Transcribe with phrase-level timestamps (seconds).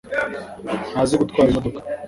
[0.91, 1.79] ntazi gutwara imodoka